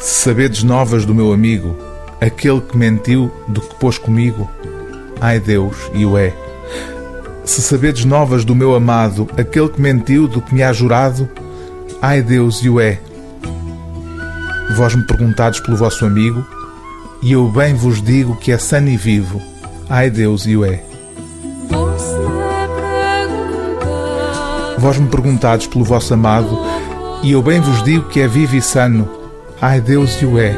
[0.00, 1.76] Sabedes novas do meu amigo,
[2.20, 4.48] aquele que mentiu do que pôs comigo,
[5.20, 6.32] ai Deus e o é.
[7.44, 11.28] Se sabedes novas do meu amado, aquele que mentiu do que me há jurado,
[12.00, 13.00] ai Deus e o é.
[14.76, 16.46] Vós me perguntades pelo vosso amigo,
[17.20, 19.42] e eu bem vos digo que é sano e vivo,
[19.90, 20.80] ai Deus e o é.
[24.78, 26.56] Vós me perguntades pelo vosso amado,
[27.20, 29.17] e eu bem vos digo que é vivo e sano,
[29.60, 30.54] ai Deus e o é.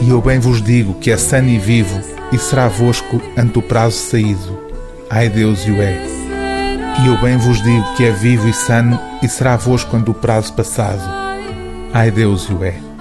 [0.00, 2.00] E eu bem vos digo que é sano e vivo,
[2.32, 4.58] e será vosco ante o prazo saído.
[5.08, 6.11] Ai Deus e o é.
[7.00, 10.14] E eu bem vos digo que é vivo e sano, e será vosco ante o
[10.14, 11.02] prazo passado.
[11.92, 12.92] Ai Deus o é.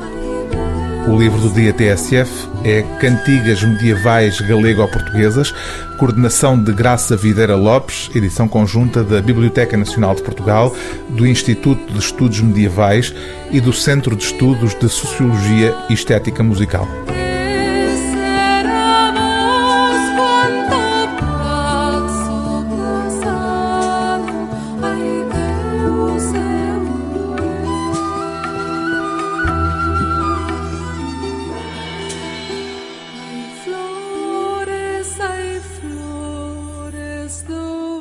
[1.08, 5.52] O livro do dia TSF é Cantigas Medievais Galego-Portuguesas,
[5.98, 10.76] coordenação de Graça Videira Lopes, edição conjunta da Biblioteca Nacional de Portugal,
[11.10, 13.14] do Instituto de Estudos Medievais
[13.52, 16.88] e do Centro de Estudos de Sociologia e Estética Musical.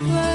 [0.03, 0.29] over